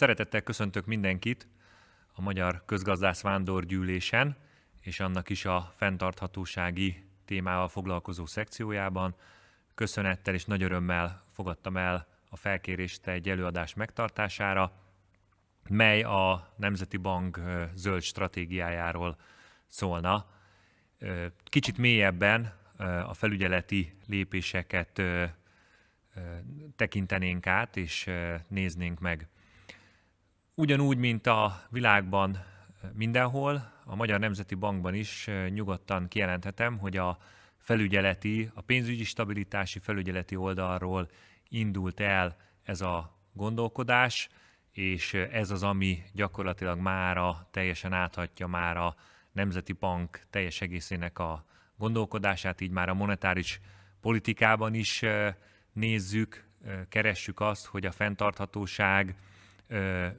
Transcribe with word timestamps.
Szeretettel 0.00 0.40
köszöntök 0.42 0.86
mindenkit 0.86 1.48
a 2.12 2.20
Magyar 2.20 2.62
Közgazdász 2.66 3.20
Vándorgyűlésen 3.22 4.36
és 4.80 5.00
annak 5.00 5.28
is 5.28 5.44
a 5.44 5.72
fenntarthatósági 5.76 7.04
témával 7.24 7.68
foglalkozó 7.68 8.26
szekciójában. 8.26 9.14
Köszönettel 9.74 10.34
és 10.34 10.44
nagy 10.44 10.62
örömmel 10.62 11.24
fogadtam 11.30 11.76
el 11.76 12.06
a 12.28 12.36
felkérést 12.36 13.06
egy 13.06 13.28
előadás 13.28 13.74
megtartására, 13.74 14.72
mely 15.68 16.02
a 16.02 16.52
Nemzeti 16.56 16.96
Bank 16.96 17.40
zöld 17.74 18.02
stratégiájáról 18.02 19.16
szólna. 19.66 20.30
Kicsit 21.44 21.78
mélyebben 21.78 22.52
a 23.06 23.14
felügyeleti 23.14 23.96
lépéseket 24.06 25.02
tekintenénk 26.76 27.46
át 27.46 27.76
és 27.76 28.10
néznénk 28.48 29.00
meg. 29.00 29.28
Ugyanúgy, 30.54 30.96
mint 30.96 31.26
a 31.26 31.62
világban 31.68 32.44
mindenhol, 32.92 33.72
a 33.84 33.94
Magyar 33.94 34.20
Nemzeti 34.20 34.54
Bankban 34.54 34.94
is 34.94 35.28
nyugodtan 35.48 36.08
kijelenthetem, 36.08 36.78
hogy 36.78 36.96
a 36.96 37.18
felügyeleti, 37.56 38.50
a 38.54 38.60
pénzügyi 38.60 39.04
stabilitási 39.04 39.78
felügyeleti 39.78 40.36
oldalról 40.36 41.10
indult 41.48 42.00
el 42.00 42.36
ez 42.62 42.80
a 42.80 43.18
gondolkodás, 43.32 44.28
és 44.72 45.14
ez 45.14 45.50
az, 45.50 45.62
ami 45.62 46.02
gyakorlatilag 46.12 46.78
mára 46.78 47.48
teljesen 47.50 47.92
áthatja 47.92 48.46
már 48.46 48.76
a 48.76 48.94
Nemzeti 49.32 49.72
Bank 49.72 50.20
teljes 50.30 50.60
egészének 50.60 51.18
a 51.18 51.44
gondolkodását, 51.76 52.60
így 52.60 52.70
már 52.70 52.88
a 52.88 52.94
monetáris 52.94 53.60
politikában 54.00 54.74
is 54.74 55.02
nézzük, 55.72 56.48
keressük 56.88 57.40
azt, 57.40 57.66
hogy 57.66 57.86
a 57.86 57.92
fenntarthatóság 57.92 59.14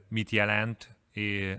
mit 0.08 0.30
jelent, 0.30 0.96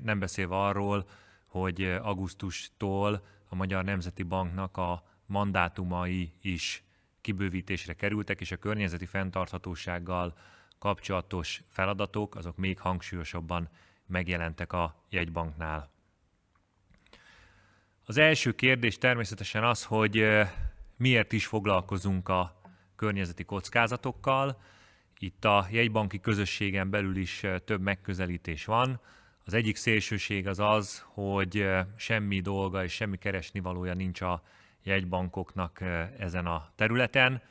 nem 0.02 0.20
beszélve 0.20 0.56
arról, 0.56 1.10
hogy 1.46 1.84
augusztustól 1.84 3.26
a 3.50 3.56
Magyar 3.56 3.84
Nemzeti 3.84 4.24
Banknak 4.24 4.78
a 4.78 5.04
mandátumai 5.26 6.34
is 6.42 6.84
kibővítésre 7.22 7.94
kerültek, 7.94 8.42
és 8.42 8.52
a 8.52 8.58
környezeti 8.58 9.06
fenntarthatósággal 9.06 10.38
kapcsolatos 10.80 11.64
feladatok, 11.70 12.36
azok 12.36 12.58
még 12.58 12.80
hangsúlyosabban 12.80 13.70
megjelentek 14.06 14.74
a 14.74 15.04
jegybanknál. 15.10 15.92
Az 18.06 18.18
első 18.18 18.52
kérdés 18.52 18.98
természetesen 18.98 19.64
az, 19.64 19.84
hogy 19.84 20.26
miért 20.98 21.32
is 21.32 21.46
foglalkozunk 21.46 22.30
a 22.30 22.62
környezeti 22.96 23.44
kockázatokkal. 23.44 24.62
Itt 25.24 25.46
a 25.46 25.68
jegybanki 25.72 26.20
közösségen 26.20 26.90
belül 26.90 27.16
is 27.18 27.46
több 27.66 27.82
megközelítés 27.82 28.66
van. 28.66 29.00
Az 29.46 29.54
egyik 29.54 29.76
szélsőség 29.76 30.48
az 30.48 30.60
az, 30.60 31.06
hogy 31.06 31.70
semmi 31.96 32.40
dolga 32.40 32.84
és 32.84 32.94
semmi 32.94 33.18
keresnivalója 33.18 33.94
nincs 33.94 34.22
a 34.22 34.44
jegybankoknak 34.84 35.82
ezen 36.18 36.46
a 36.46 36.72
területen. 36.76 37.42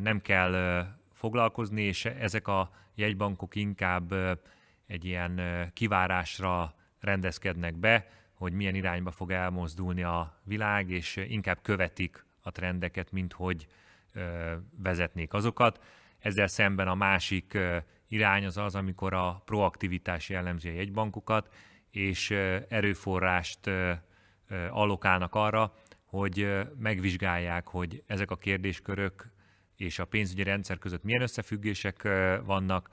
Nem 0.00 0.20
kell 0.20 0.86
foglalkozni, 1.12 1.82
és 1.82 2.04
ezek 2.04 2.48
a 2.48 2.70
jegybankok 2.94 3.54
inkább 3.54 4.14
egy 4.86 5.04
ilyen 5.04 5.40
kivárásra 5.72 6.74
rendezkednek 6.98 7.74
be, 7.74 8.10
hogy 8.34 8.52
milyen 8.52 8.74
irányba 8.74 9.10
fog 9.10 9.30
elmozdulni 9.30 10.02
a 10.02 10.40
világ, 10.44 10.90
és 10.90 11.16
inkább 11.16 11.58
követik 11.62 12.24
a 12.40 12.50
trendeket, 12.50 13.12
mint 13.12 13.32
hogy 13.32 13.66
vezetnék 14.76 15.32
azokat. 15.32 15.80
Ezzel 16.20 16.46
szemben 16.46 16.88
a 16.88 16.94
másik 16.94 17.58
irány 18.08 18.44
az 18.44 18.56
az, 18.56 18.74
amikor 18.74 19.14
a 19.14 19.42
proaktivitás 19.44 20.28
jellemzi 20.28 20.68
a 20.68 20.72
jegybankokat, 20.72 21.54
és 21.90 22.30
erőforrást 22.68 23.70
allokálnak 24.70 25.34
arra, 25.34 25.74
hogy 26.04 26.66
megvizsgálják, 26.78 27.66
hogy 27.68 28.02
ezek 28.06 28.30
a 28.30 28.36
kérdéskörök 28.36 29.32
és 29.76 29.98
a 29.98 30.04
pénzügyi 30.04 30.42
rendszer 30.42 30.78
között 30.78 31.02
milyen 31.02 31.22
összefüggések 31.22 32.02
vannak, 32.44 32.88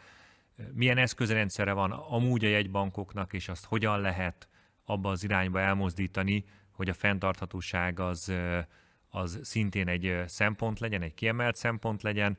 milyen 0.73 0.97
eszközrendszere 0.97 1.71
van 1.71 1.91
amúgy 1.91 2.45
a 2.45 2.49
jegybankoknak, 2.49 3.33
és 3.33 3.49
azt 3.49 3.65
hogyan 3.65 4.01
lehet 4.01 4.47
abba 4.85 5.09
az 5.09 5.23
irányba 5.23 5.59
elmozdítani, 5.59 6.45
hogy 6.71 6.89
a 6.89 6.93
fenntarthatóság 6.93 7.99
az, 7.99 8.33
az 9.09 9.39
szintén 9.43 9.87
egy 9.87 10.23
szempont 10.25 10.79
legyen, 10.79 11.01
egy 11.01 11.13
kiemelt 11.13 11.55
szempont 11.55 12.03
legyen, 12.03 12.37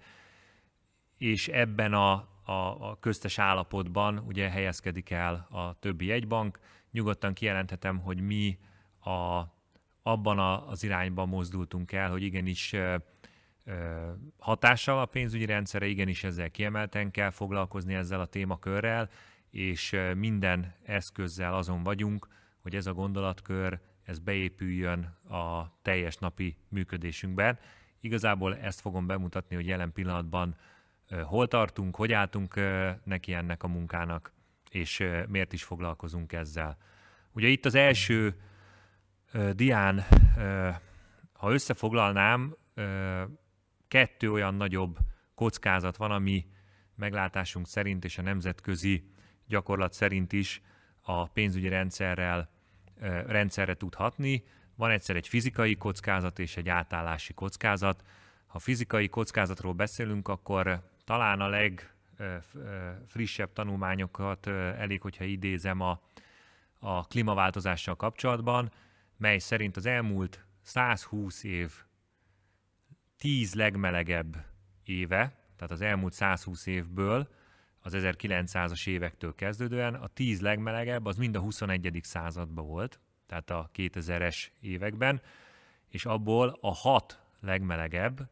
és 1.18 1.48
ebben 1.48 1.92
a, 1.92 2.12
a, 2.44 2.52
a 2.90 2.96
köztes 3.00 3.38
állapotban 3.38 4.18
ugye 4.18 4.50
helyezkedik 4.50 5.10
el 5.10 5.46
a 5.50 5.78
többi 5.78 6.06
jegybank. 6.06 6.58
Nyugodtan 6.90 7.32
kijelenthetem, 7.32 7.98
hogy 7.98 8.20
mi 8.20 8.58
a, 9.00 9.42
abban 10.02 10.38
a, 10.38 10.68
az 10.68 10.84
irányban 10.84 11.28
mozdultunk 11.28 11.92
el, 11.92 12.10
hogy 12.10 12.22
igenis 12.22 12.74
hatással 14.38 14.98
a 14.98 15.06
pénzügyi 15.06 15.44
rendszere, 15.44 15.86
igenis 15.86 16.24
ezzel 16.24 16.50
kiemelten 16.50 17.10
kell 17.10 17.30
foglalkozni 17.30 17.94
ezzel 17.94 18.20
a 18.20 18.26
témakörrel, 18.26 19.10
és 19.50 19.96
minden 20.16 20.74
eszközzel 20.84 21.54
azon 21.54 21.82
vagyunk, 21.82 22.28
hogy 22.60 22.74
ez 22.74 22.86
a 22.86 22.92
gondolatkör 22.92 23.80
ez 24.04 24.18
beépüljön 24.18 25.02
a 25.30 25.72
teljes 25.82 26.16
napi 26.16 26.56
működésünkben. 26.68 27.58
Igazából 28.00 28.56
ezt 28.56 28.80
fogom 28.80 29.06
bemutatni, 29.06 29.54
hogy 29.56 29.66
jelen 29.66 29.92
pillanatban 29.92 30.56
hol 31.22 31.48
tartunk, 31.48 31.96
hogy 31.96 32.12
álltunk 32.12 32.60
neki 33.04 33.32
ennek 33.32 33.62
a 33.62 33.68
munkának, 33.68 34.32
és 34.70 35.04
miért 35.28 35.52
is 35.52 35.64
foglalkozunk 35.64 36.32
ezzel. 36.32 36.76
Ugye 37.32 37.48
itt 37.48 37.64
az 37.64 37.74
első 37.74 38.40
dián, 39.52 40.04
ha 41.32 41.52
összefoglalnám, 41.52 42.56
kettő 43.88 44.32
olyan 44.32 44.54
nagyobb 44.54 44.98
kockázat 45.34 45.96
van, 45.96 46.10
ami 46.10 46.46
meglátásunk 46.94 47.66
szerint 47.66 48.04
és 48.04 48.18
a 48.18 48.22
nemzetközi 48.22 49.10
gyakorlat 49.46 49.92
szerint 49.92 50.32
is 50.32 50.62
a 51.00 51.26
pénzügyi 51.28 51.68
rendszerrel 51.68 52.50
rendszerre 53.26 53.74
tud 53.74 53.94
hatni. 53.94 54.44
Van 54.74 54.90
egyszer 54.90 55.16
egy 55.16 55.28
fizikai 55.28 55.74
kockázat 55.74 56.38
és 56.38 56.56
egy 56.56 56.68
átállási 56.68 57.34
kockázat. 57.34 58.04
Ha 58.46 58.58
fizikai 58.58 59.08
kockázatról 59.08 59.72
beszélünk, 59.72 60.28
akkor 60.28 60.90
talán 61.08 61.40
a 61.40 61.48
legfrissebb 62.18 63.52
tanulmányokat 63.52 64.46
elég, 64.46 65.00
hogyha 65.00 65.24
idézem 65.24 65.80
a, 65.80 66.00
a 66.78 67.06
klímaváltozással 67.06 67.96
kapcsolatban, 67.96 68.72
mely 69.16 69.38
szerint 69.38 69.76
az 69.76 69.86
elmúlt 69.86 70.44
120 70.62 71.44
év 71.44 71.72
10 73.18 73.54
legmelegebb 73.54 74.36
éve, 74.84 75.36
tehát 75.56 75.70
az 75.70 75.80
elmúlt 75.80 76.12
120 76.12 76.66
évből, 76.66 77.28
az 77.80 77.92
1900-as 77.96 78.86
évektől 78.86 79.34
kezdődően, 79.34 79.94
a 79.94 80.06
10 80.06 80.40
legmelegebb 80.40 81.06
az 81.06 81.16
mind 81.16 81.36
a 81.36 81.40
21. 81.40 82.00
században 82.02 82.66
volt, 82.66 83.00
tehát 83.26 83.50
a 83.50 83.70
2000-es 83.74 84.46
években, 84.60 85.22
és 85.88 86.06
abból 86.06 86.58
a 86.60 86.74
6 86.74 87.22
legmelegebb 87.40 88.30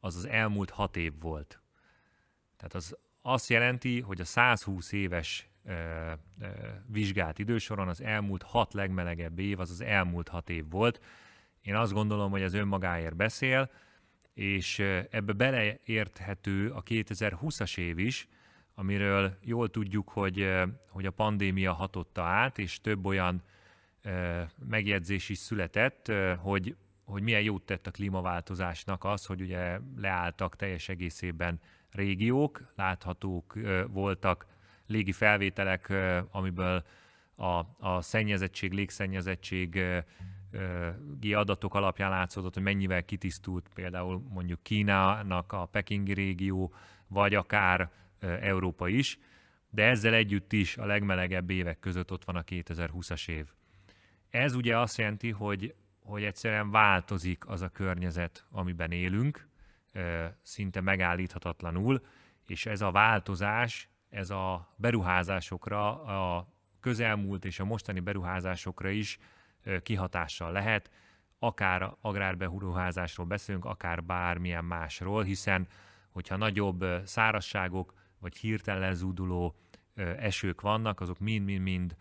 az 0.00 0.16
az 0.16 0.24
elmúlt 0.24 0.70
6 0.70 0.96
év 0.96 1.12
volt. 1.20 1.58
Tehát 2.56 2.74
az 2.74 2.96
azt 3.22 3.48
jelenti, 3.48 4.00
hogy 4.00 4.20
a 4.20 4.24
120 4.24 4.92
éves 4.92 5.48
ö, 5.64 5.72
ö, 6.40 6.46
vizsgált 6.86 7.38
idősoron 7.38 7.88
az 7.88 8.00
elmúlt 8.00 8.42
6 8.42 8.72
legmelegebb 8.72 9.38
év 9.38 9.60
az 9.60 9.70
az 9.70 9.80
elmúlt 9.80 10.28
6 10.28 10.50
év 10.50 10.64
volt. 10.70 11.00
Én 11.62 11.74
azt 11.74 11.92
gondolom, 11.92 12.30
hogy 12.30 12.42
az 12.42 12.54
önmagáért 12.54 13.16
beszél, 13.16 13.70
és 14.34 14.78
ebbe 15.10 15.32
beleérthető 15.32 16.70
a 16.70 16.82
2020-as 16.82 17.78
év 17.78 17.98
is, 17.98 18.28
amiről 18.74 19.38
jól 19.40 19.70
tudjuk, 19.70 20.08
hogy, 20.08 20.52
hogy 20.88 21.06
a 21.06 21.10
pandémia 21.10 21.72
hatotta 21.72 22.22
át, 22.22 22.58
és 22.58 22.80
több 22.80 23.06
olyan 23.06 23.42
megjegyzés 24.68 25.28
is 25.28 25.38
született, 25.38 26.12
hogy, 26.38 26.76
hogy 27.04 27.22
milyen 27.22 27.42
jót 27.42 27.62
tett 27.62 27.86
a 27.86 27.90
klímaváltozásnak 27.90 29.04
az, 29.04 29.26
hogy 29.26 29.40
ugye 29.40 29.78
leálltak 29.96 30.56
teljes 30.56 30.88
egészében 30.88 31.60
régiók, 31.94 32.72
láthatók 32.76 33.58
voltak 33.88 34.46
légi 34.86 35.12
felvételek, 35.12 35.92
amiből 36.30 36.84
a, 37.36 37.60
a 37.78 38.00
szennyezettség, 38.00 38.72
légszennyezettség 38.72 39.82
adatok 41.34 41.74
alapján 41.74 42.10
látszódott, 42.10 42.54
hogy 42.54 42.62
mennyivel 42.62 43.04
kitisztult 43.04 43.68
például 43.74 44.22
mondjuk 44.28 44.62
Kínának 44.62 45.52
a 45.52 45.66
pekingi 45.66 46.12
régió, 46.12 46.74
vagy 47.06 47.34
akár 47.34 47.90
Európa 48.20 48.88
is, 48.88 49.18
de 49.70 49.84
ezzel 49.84 50.14
együtt 50.14 50.52
is 50.52 50.76
a 50.76 50.86
legmelegebb 50.86 51.50
évek 51.50 51.78
között 51.78 52.12
ott 52.12 52.24
van 52.24 52.36
a 52.36 52.42
2020-as 52.42 53.28
év. 53.28 53.46
Ez 54.30 54.54
ugye 54.54 54.78
azt 54.78 54.98
jelenti, 54.98 55.30
hogy, 55.30 55.74
hogy 56.02 56.24
egyszerűen 56.24 56.70
változik 56.70 57.48
az 57.48 57.62
a 57.62 57.68
környezet, 57.68 58.46
amiben 58.50 58.90
élünk, 58.90 59.48
szinte 60.42 60.80
megállíthatatlanul, 60.80 62.00
és 62.46 62.66
ez 62.66 62.80
a 62.80 62.90
változás, 62.90 63.88
ez 64.10 64.30
a 64.30 64.74
beruházásokra, 64.76 66.02
a 66.02 66.48
közelmúlt 66.80 67.44
és 67.44 67.60
a 67.60 67.64
mostani 67.64 68.00
beruházásokra 68.00 68.88
is 68.88 69.18
kihatással 69.82 70.52
lehet, 70.52 70.90
akár 71.38 71.94
agrárberuházásról 72.00 73.26
beszélünk, 73.26 73.64
akár 73.64 74.04
bármilyen 74.04 74.64
másról, 74.64 75.22
hiszen 75.22 75.68
hogyha 76.10 76.36
nagyobb 76.36 76.84
szárazságok 77.04 77.94
vagy 78.18 78.36
hirtelen 78.36 78.94
zúduló 78.94 79.54
esők 80.18 80.60
vannak, 80.60 81.00
azok 81.00 81.18
mind-mind-mind 81.18 81.96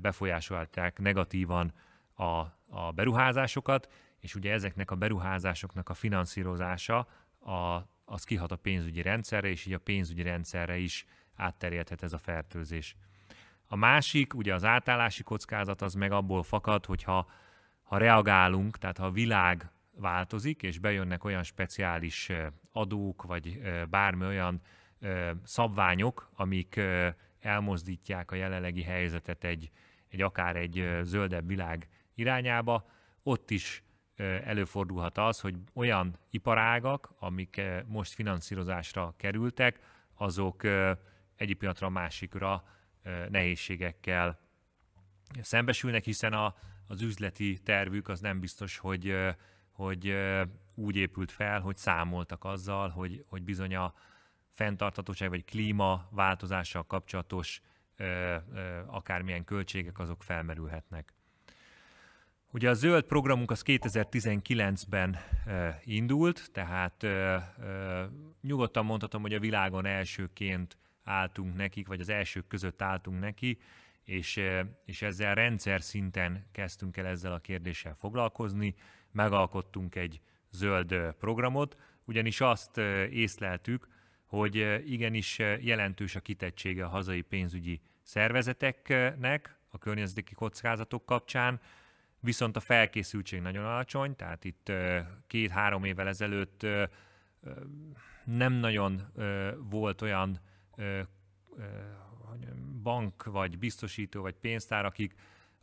befolyásolták 0.00 0.98
negatívan 0.98 1.72
a, 2.14 2.24
a 2.68 2.92
beruházásokat, 2.94 3.88
és 4.20 4.34
ugye 4.34 4.52
ezeknek 4.52 4.90
a 4.90 4.94
beruházásoknak 4.94 5.88
a 5.88 5.94
finanszírozása 5.94 6.98
a, 7.38 7.88
az 8.04 8.24
kihat 8.24 8.52
a 8.52 8.56
pénzügyi 8.56 9.02
rendszerre, 9.02 9.48
és 9.48 9.66
így 9.66 9.72
a 9.72 9.78
pénzügyi 9.78 10.22
rendszerre 10.22 10.78
is 10.78 11.06
átterjedhet 11.34 12.02
ez 12.02 12.12
a 12.12 12.18
fertőzés. 12.18 12.96
A 13.66 13.76
másik, 13.76 14.34
ugye 14.34 14.54
az 14.54 14.64
átállási 14.64 15.22
kockázat 15.22 15.82
az 15.82 15.94
meg 15.94 16.12
abból 16.12 16.42
fakad, 16.42 16.86
hogyha 16.86 17.30
ha 17.82 17.96
reagálunk, 17.96 18.78
tehát 18.78 18.98
ha 18.98 19.06
a 19.06 19.10
világ 19.10 19.70
változik, 19.92 20.62
és 20.62 20.78
bejönnek 20.78 21.24
olyan 21.24 21.42
speciális 21.42 22.30
adók, 22.72 23.22
vagy 23.22 23.60
bármi 23.88 24.24
olyan 24.24 24.60
szabványok, 25.44 26.30
amik 26.34 26.80
elmozdítják 27.40 28.30
a 28.30 28.34
jelenlegi 28.34 28.82
helyzetet 28.82 29.44
egy, 29.44 29.70
egy 30.08 30.22
akár 30.22 30.56
egy 30.56 30.98
zöldebb 31.02 31.46
világ 31.46 31.88
irányába, 32.14 32.90
ott 33.22 33.50
is 33.50 33.82
előfordulhat 34.44 35.18
az, 35.18 35.40
hogy 35.40 35.54
olyan 35.74 36.16
iparágak, 36.30 37.12
amik 37.18 37.60
most 37.86 38.12
finanszírozásra 38.12 39.14
kerültek, 39.16 39.80
azok 40.14 40.62
egyik 41.36 41.58
pillanatra 41.58 41.86
a 41.86 41.90
másikra 41.90 42.64
nehézségekkel 43.28 44.38
szembesülnek, 45.40 46.04
hiszen 46.04 46.32
a, 46.32 46.54
az 46.86 47.02
üzleti 47.02 47.58
tervük 47.58 48.08
az 48.08 48.20
nem 48.20 48.40
biztos, 48.40 48.78
hogy, 48.78 49.16
hogy 49.70 50.16
úgy 50.74 50.96
épült 50.96 51.32
fel, 51.32 51.60
hogy 51.60 51.76
számoltak 51.76 52.44
azzal, 52.44 52.88
hogy, 52.88 53.24
hogy 53.28 53.42
bizony 53.42 53.74
a 53.74 53.94
fenntartatóság 54.52 55.28
vagy 55.28 55.44
klímaváltozással 55.44 56.86
kapcsolatos 56.86 57.60
akármilyen 58.86 59.44
költségek 59.44 59.98
azok 59.98 60.22
felmerülhetnek. 60.22 61.12
Ugye 62.52 62.68
a 62.68 62.74
zöld 62.74 63.04
programunk 63.04 63.50
az 63.50 63.62
2019-ben 63.66 65.16
e, 65.46 65.80
indult, 65.84 66.50
tehát 66.52 67.06
nyugodtan 68.40 68.84
mondhatom, 68.84 69.22
hogy 69.22 69.34
a 69.34 69.40
világon 69.40 69.86
elsőként 69.86 70.76
álltunk 71.04 71.56
nekik, 71.56 71.86
vagy 71.86 72.00
az 72.00 72.08
elsők 72.08 72.46
között 72.46 72.82
álltunk 72.82 73.20
neki, 73.20 73.58
és, 74.04 74.40
és 74.84 75.02
ezzel 75.02 75.34
rendszer 75.34 75.82
szinten 75.82 76.46
kezdtünk 76.52 76.96
el 76.96 77.06
ezzel 77.06 77.32
a 77.32 77.38
kérdéssel 77.38 77.94
foglalkozni, 77.94 78.74
megalkottunk 79.12 79.94
egy 79.94 80.20
zöld 80.50 81.14
programot, 81.18 81.76
ugyanis 82.04 82.40
azt 82.40 82.76
észleltük, 83.10 83.88
hogy 84.26 84.82
igenis 84.86 85.38
jelentős 85.60 86.16
a 86.16 86.20
kitettsége 86.20 86.84
a 86.84 86.88
hazai 86.88 87.20
pénzügyi 87.20 87.80
szervezeteknek 88.02 89.58
a 89.68 89.78
környezeti 89.78 90.34
kockázatok 90.34 91.06
kapcsán, 91.06 91.60
viszont 92.20 92.56
a 92.56 92.60
felkészültség 92.60 93.40
nagyon 93.40 93.64
alacsony, 93.64 94.16
tehát 94.16 94.44
itt 94.44 94.72
két-három 95.26 95.84
évvel 95.84 96.08
ezelőtt 96.08 96.66
nem 98.24 98.52
nagyon 98.52 99.12
volt 99.70 100.02
olyan 100.02 100.40
bank, 102.82 103.24
vagy 103.24 103.58
biztosító, 103.58 104.22
vagy 104.22 104.34
pénztár, 104.34 104.84
akik, 104.84 105.14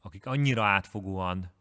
akik 0.02 0.26
annyira 0.26 0.64
átfogóan 0.64 1.52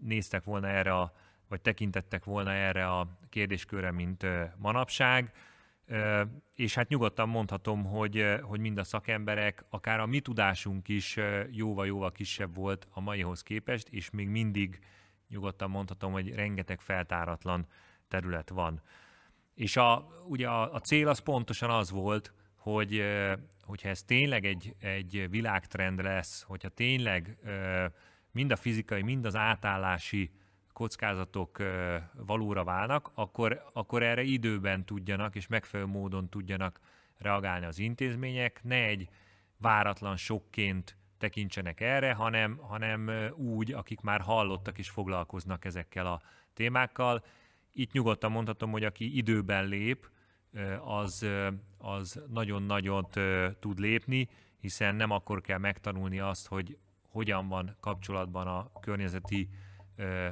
néztek 0.00 0.44
volna 0.44 0.68
erre, 0.68 0.94
a, 0.94 1.14
vagy 1.48 1.60
tekintettek 1.60 2.24
volna 2.24 2.52
erre 2.52 2.88
a 2.88 3.18
kérdéskörre, 3.28 3.90
mint 3.90 4.26
manapság 4.56 5.32
és 6.54 6.74
hát 6.74 6.88
nyugodtan 6.88 7.28
mondhatom, 7.28 7.84
hogy, 7.84 8.24
hogy 8.42 8.60
mind 8.60 8.78
a 8.78 8.84
szakemberek, 8.84 9.64
akár 9.68 10.00
a 10.00 10.06
mi 10.06 10.20
tudásunk 10.20 10.88
is 10.88 11.18
jóval-jóval 11.50 12.12
kisebb 12.12 12.54
volt 12.54 12.86
a 12.90 13.00
maihoz 13.00 13.42
képest, 13.42 13.88
és 13.88 14.10
még 14.10 14.28
mindig 14.28 14.78
nyugodtan 15.28 15.70
mondhatom, 15.70 16.12
hogy 16.12 16.34
rengeteg 16.34 16.80
feltáratlan 16.80 17.66
terület 18.08 18.48
van. 18.48 18.82
És 19.54 19.76
a, 19.76 20.08
ugye 20.28 20.48
a, 20.48 20.74
a 20.74 20.78
cél 20.78 21.08
az 21.08 21.18
pontosan 21.18 21.70
az 21.70 21.90
volt, 21.90 22.32
hogy 22.56 23.02
hogyha 23.62 23.88
ez 23.88 24.02
tényleg 24.02 24.44
egy, 24.44 24.74
egy 24.80 25.26
világtrend 25.30 26.02
lesz, 26.02 26.42
hogyha 26.42 26.68
tényleg 26.68 27.38
mind 28.30 28.50
a 28.50 28.56
fizikai, 28.56 29.02
mind 29.02 29.24
az 29.24 29.36
átállási 29.36 30.30
kockázatok 30.72 31.62
valóra 32.12 32.64
válnak, 32.64 33.10
akkor, 33.14 33.64
akkor 33.72 34.02
erre 34.02 34.22
időben 34.22 34.84
tudjanak 34.84 35.34
és 35.34 35.46
megfelelő 35.46 35.88
módon 35.88 36.28
tudjanak 36.28 36.80
reagálni 37.18 37.66
az 37.66 37.78
intézmények, 37.78 38.60
ne 38.62 38.84
egy 38.84 39.08
váratlan 39.56 40.16
sokként 40.16 40.96
tekintsenek 41.18 41.80
erre, 41.80 42.12
hanem, 42.12 42.56
hanem 42.56 43.10
úgy, 43.34 43.72
akik 43.72 44.00
már 44.00 44.20
hallottak 44.20 44.78
és 44.78 44.90
foglalkoznak 44.90 45.64
ezekkel 45.64 46.06
a 46.06 46.20
témákkal. 46.54 47.24
Itt 47.72 47.92
nyugodtan 47.92 48.30
mondhatom, 48.30 48.70
hogy 48.70 48.84
aki 48.84 49.16
időben 49.16 49.66
lép, 49.66 50.10
az, 50.84 51.26
az 51.78 52.22
nagyon 52.28 52.62
nagyot 52.62 53.20
tud 53.60 53.78
lépni, 53.78 54.28
hiszen 54.60 54.94
nem 54.94 55.10
akkor 55.10 55.40
kell 55.40 55.58
megtanulni 55.58 56.20
azt, 56.20 56.46
hogy 56.46 56.78
hogyan 57.10 57.48
van 57.48 57.76
kapcsolatban 57.80 58.46
a 58.46 58.80
környezeti 58.80 59.48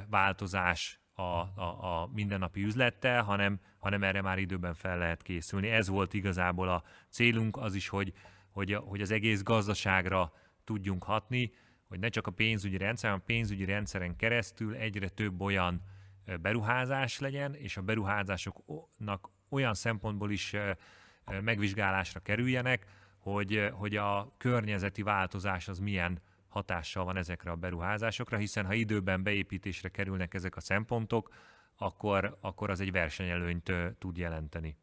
változás 0.09 1.01
a, 1.13 1.21
a, 1.21 2.01
a 2.01 2.09
mindennapi 2.13 2.63
üzlettel, 2.63 3.23
hanem, 3.23 3.59
hanem 3.77 4.03
erre 4.03 4.21
már 4.21 4.37
időben 4.39 4.73
fel 4.73 4.97
lehet 4.97 5.21
készülni. 5.21 5.69
Ez 5.69 5.87
volt 5.87 6.13
igazából 6.13 6.69
a 6.69 6.83
célunk, 7.09 7.57
az 7.57 7.75
is, 7.75 7.87
hogy, 7.87 8.13
hogy, 8.51 8.73
hogy 8.73 9.01
az 9.01 9.11
egész 9.11 9.43
gazdaságra 9.43 10.33
tudjunk 10.63 11.03
hatni, 11.03 11.51
hogy 11.87 11.99
ne 11.99 12.09
csak 12.09 12.27
a 12.27 12.31
pénzügyi 12.31 12.77
rendszer, 12.77 13.09
hanem 13.09 13.23
a 13.23 13.33
pénzügyi 13.33 13.65
rendszeren 13.65 14.15
keresztül 14.15 14.75
egyre 14.75 15.09
több 15.09 15.41
olyan 15.41 15.81
beruházás 16.41 17.19
legyen, 17.19 17.53
és 17.53 17.77
a 17.77 17.81
beruházásoknak 17.81 19.29
olyan 19.49 19.73
szempontból 19.73 20.31
is 20.31 20.55
megvizsgálásra 21.41 22.19
kerüljenek, 22.19 22.85
hogy, 23.17 23.69
hogy 23.73 23.95
a 23.95 24.33
környezeti 24.37 25.01
változás 25.01 25.67
az 25.67 25.79
milyen 25.79 26.21
hatással 26.51 27.05
van 27.05 27.17
ezekre 27.17 27.51
a 27.51 27.55
beruházásokra, 27.55 28.37
hiszen 28.37 28.65
ha 28.65 28.73
időben 28.73 29.23
beépítésre 29.23 29.89
kerülnek 29.89 30.33
ezek 30.33 30.55
a 30.55 30.61
szempontok, 30.61 31.33
akkor, 31.77 32.37
akkor 32.41 32.69
az 32.69 32.79
egy 32.79 32.91
versenyelőnyt 32.91 33.71
tud 33.99 34.17
jelenteni. 34.17 34.75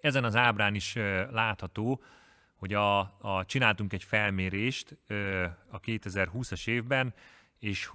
Ezen 0.00 0.24
az 0.24 0.36
ábrán 0.36 0.74
is 0.74 0.94
látható, 1.30 2.02
hogy 2.54 2.74
a, 2.74 2.98
a, 3.00 3.44
csináltunk 3.46 3.92
egy 3.92 4.04
felmérést 4.04 4.98
a 5.70 5.80
2020-as 5.80 6.68
évben, 6.68 7.14
és 7.58 7.90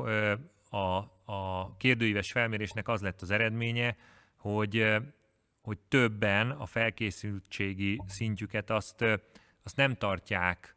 a, 0.69 0.98
a 1.25 1.75
kérdőíves 1.77 2.31
felmérésnek 2.31 2.88
az 2.88 3.01
lett 3.01 3.21
az 3.21 3.31
eredménye, 3.31 3.95
hogy, 4.36 4.95
hogy 5.62 5.77
többen 5.88 6.51
a 6.51 6.65
felkészültségi 6.65 8.01
szintjüket 8.07 8.69
azt, 8.69 9.01
azt 9.63 9.75
nem 9.75 9.95
tartják 9.95 10.75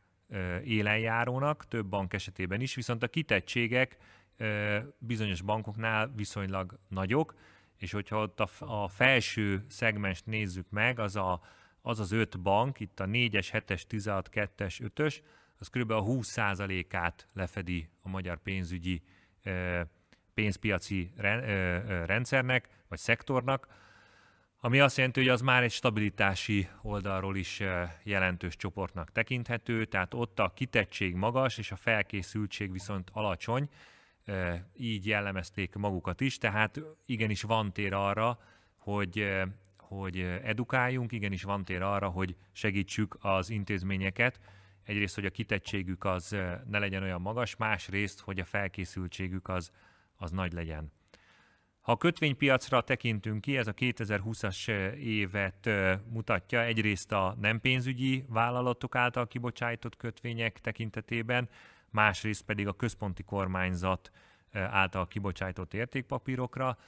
élenjárónak, 0.64 1.68
több 1.68 1.86
bank 1.86 2.12
esetében 2.12 2.60
is, 2.60 2.74
viszont 2.74 3.02
a 3.02 3.08
kitettségek 3.08 3.96
bizonyos 4.98 5.40
bankoknál 5.40 6.12
viszonylag 6.16 6.78
nagyok, 6.88 7.34
és 7.76 7.92
hogyha 7.92 8.20
ott 8.20 8.40
a, 8.58 8.88
felső 8.88 9.64
szegmest 9.68 10.26
nézzük 10.26 10.70
meg, 10.70 10.98
az, 10.98 11.16
a, 11.16 11.40
az 11.82 12.00
az 12.00 12.12
öt 12.12 12.40
bank, 12.40 12.80
itt 12.80 13.00
a 13.00 13.04
4-es, 13.04 13.48
7-es, 13.52 13.82
16, 13.82 14.28
2-es, 14.32 14.90
5-ös, 14.94 15.18
az 15.58 15.68
kb. 15.68 15.90
a 15.90 16.02
20%-át 16.02 17.28
lefedi 17.32 17.88
a 18.02 18.08
magyar 18.08 18.38
pénzügyi 18.38 19.02
pénzpiaci 20.34 21.12
rendszernek, 22.06 22.68
vagy 22.88 22.98
szektornak, 22.98 23.66
ami 24.64 24.80
azt 24.80 24.96
jelenti, 24.96 25.20
hogy 25.20 25.28
az 25.28 25.40
már 25.40 25.62
egy 25.62 25.72
stabilitási 25.72 26.68
oldalról 26.82 27.36
is 27.36 27.60
eh, 27.60 27.90
jelentős 28.02 28.56
csoportnak 28.56 29.12
tekinthető, 29.12 29.84
tehát 29.84 30.14
ott 30.14 30.38
a 30.38 30.52
kitettség 30.54 31.14
magas 31.14 31.58
és 31.58 31.70
a 31.70 31.76
felkészültség 31.76 32.72
viszont 32.72 33.10
alacsony, 33.12 33.68
eh, 34.24 34.60
így 34.76 35.06
jellemezték 35.06 35.74
magukat 35.74 36.20
is, 36.20 36.38
tehát 36.38 36.80
igenis 37.06 37.42
van 37.42 37.72
tér 37.72 37.92
arra, 37.92 38.38
hogy, 38.76 39.18
eh, 39.18 39.48
hogy 39.78 40.20
edukáljunk, 40.42 41.12
igenis 41.12 41.42
van 41.42 41.64
tér 41.64 41.82
arra, 41.82 42.08
hogy 42.08 42.36
segítsük 42.52 43.16
az 43.20 43.50
intézményeket, 43.50 44.40
egyrészt, 44.84 45.14
hogy 45.14 45.26
a 45.26 45.30
kitettségük 45.30 46.04
az 46.04 46.36
ne 46.68 46.78
legyen 46.78 47.02
olyan 47.02 47.20
magas, 47.20 47.56
másrészt, 47.56 48.20
hogy 48.20 48.38
a 48.40 48.44
felkészültségük 48.44 49.48
az, 49.48 49.70
az 50.16 50.30
nagy 50.30 50.52
legyen. 50.52 50.92
Ha 51.82 51.92
a 51.92 51.96
kötvénypiacra 51.96 52.80
tekintünk 52.80 53.40
ki, 53.40 53.56
ez 53.56 53.66
a 53.66 53.72
2020-as 53.72 54.68
évet 54.96 55.70
mutatja. 56.08 56.62
Egyrészt 56.62 57.12
a 57.12 57.36
nem 57.40 57.60
pénzügyi 57.60 58.24
vállalatok 58.28 58.94
által 58.94 59.26
kibocsájtott 59.26 59.96
kötvények 59.96 60.60
tekintetében, 60.60 61.48
másrészt 61.90 62.42
pedig 62.42 62.66
a 62.66 62.72
központi 62.72 63.22
kormányzat 63.22 64.10
által 64.52 65.06
kibocsájtott 65.06 65.74
értékpapírokra 65.74 66.78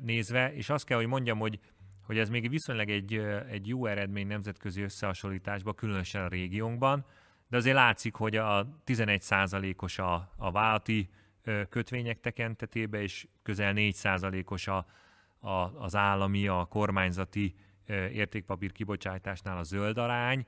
nézve, 0.00 0.54
és 0.54 0.70
azt 0.70 0.84
kell, 0.84 0.98
hogy 0.98 1.06
mondjam, 1.06 1.38
hogy 1.38 1.58
hogy 2.06 2.18
ez 2.18 2.28
még 2.28 2.50
viszonylag 2.50 2.90
egy, 2.90 3.14
egy 3.48 3.68
jó 3.68 3.86
eredmény 3.86 4.26
nemzetközi 4.26 4.82
összehasonlításban, 4.82 5.74
különösen 5.74 6.24
a 6.24 6.28
régiónkban, 6.28 7.04
de 7.48 7.56
azért 7.56 7.76
látszik, 7.76 8.14
hogy 8.14 8.36
a 8.36 8.78
11%-os 8.86 9.98
a, 9.98 10.32
a 10.36 10.50
válti 10.50 11.08
kötvények 11.68 12.20
tekintetében, 12.20 13.00
és 13.00 13.26
közel 13.42 13.72
4%-os 13.76 14.68
a, 14.68 14.86
a, 15.38 15.82
az 15.82 15.94
állami, 15.94 16.46
a 16.46 16.64
kormányzati 16.64 17.54
értékpapír 18.12 18.72
kibocsátásnál 18.72 19.58
a 19.58 19.62
zöld 19.62 19.98
arány. 19.98 20.46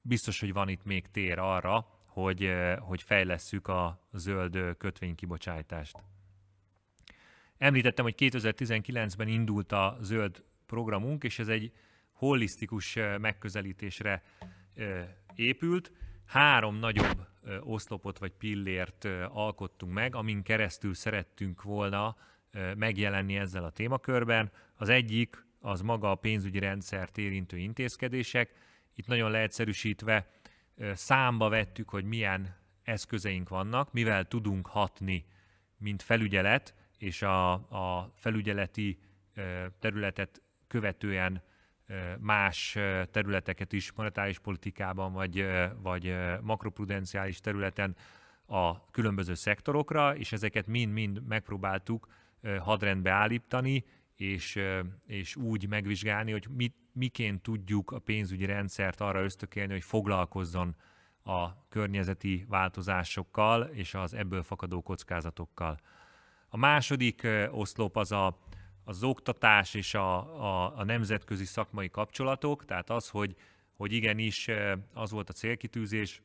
Biztos, 0.00 0.40
hogy 0.40 0.52
van 0.52 0.68
itt 0.68 0.84
még 0.84 1.10
tér 1.10 1.38
arra, 1.38 1.86
hogy, 2.06 2.52
hogy 2.78 3.02
fejlesszük 3.02 3.68
a 3.68 4.08
zöld 4.12 4.76
kötvénykibocsátást. 4.78 6.02
Említettem, 7.58 8.04
hogy 8.04 8.14
2019-ben 8.18 9.28
indult 9.28 9.72
a 9.72 9.96
zöld 10.00 10.44
programunk, 10.66 11.24
és 11.24 11.38
ez 11.38 11.48
egy 11.48 11.72
holisztikus 12.12 12.98
megközelítésre 13.20 14.22
épült. 15.34 15.92
Három 16.26 16.76
nagyobb 16.76 17.26
oszlopot 17.60 18.18
vagy 18.18 18.32
pillért 18.32 19.04
alkottunk 19.28 19.92
meg, 19.92 20.14
amin 20.14 20.42
keresztül 20.42 20.94
szerettünk 20.94 21.62
volna 21.62 22.16
megjelenni 22.76 23.36
ezzel 23.36 23.64
a 23.64 23.70
témakörben. 23.70 24.50
Az 24.76 24.88
egyik 24.88 25.44
az 25.60 25.80
maga 25.80 26.10
a 26.10 26.14
pénzügyi 26.14 26.58
rendszert 26.58 27.18
érintő 27.18 27.56
intézkedések. 27.56 28.50
Itt 28.94 29.06
nagyon 29.06 29.30
leegyszerűsítve 29.30 30.30
számba 30.92 31.48
vettük, 31.48 31.88
hogy 31.88 32.04
milyen 32.04 32.56
eszközeink 32.82 33.48
vannak, 33.48 33.92
mivel 33.92 34.24
tudunk 34.24 34.66
hatni, 34.66 35.24
mint 35.76 36.02
felügyelet, 36.02 36.74
és 36.98 37.22
a, 37.22 37.52
a 37.52 38.12
felügyeleti 38.14 38.98
területet 39.78 40.42
követően 40.66 41.42
más 42.18 42.78
területeket 43.10 43.72
is 43.72 43.92
monetáris 43.92 44.38
politikában, 44.38 45.12
vagy, 45.12 45.46
vagy 45.82 46.16
makroprudenciális 46.42 47.40
területen 47.40 47.96
a 48.46 48.90
különböző 48.90 49.34
szektorokra, 49.34 50.16
és 50.16 50.32
ezeket 50.32 50.66
mind-mind 50.66 51.26
megpróbáltuk 51.26 52.06
hadrendbe 52.58 53.10
állítani, 53.10 53.84
és, 54.16 54.60
és 55.06 55.36
úgy 55.36 55.68
megvizsgálni, 55.68 56.32
hogy 56.32 56.46
mit, 56.50 56.76
miként 56.92 57.42
tudjuk 57.42 57.90
a 57.90 57.98
pénzügyi 57.98 58.44
rendszert 58.44 59.00
arra 59.00 59.22
ösztökélni, 59.22 59.72
hogy 59.72 59.84
foglalkozzon 59.84 60.76
a 61.24 61.66
környezeti 61.68 62.44
változásokkal 62.48 63.62
és 63.62 63.94
az 63.94 64.14
ebből 64.14 64.42
fakadó 64.42 64.82
kockázatokkal. 64.82 65.78
A 66.48 66.56
második 66.56 67.26
oszlop 67.50 67.96
az 67.96 68.12
a, 68.12 68.38
az 68.84 69.02
oktatás 69.02 69.74
és 69.74 69.94
a, 69.94 70.16
a, 70.42 70.78
a 70.78 70.84
nemzetközi 70.84 71.44
szakmai 71.44 71.90
kapcsolatok, 71.90 72.64
tehát 72.64 72.90
az, 72.90 73.08
hogy, 73.08 73.36
hogy 73.76 73.92
igenis 73.92 74.48
az 74.92 75.10
volt 75.10 75.28
a 75.28 75.32
célkitűzés, 75.32 76.22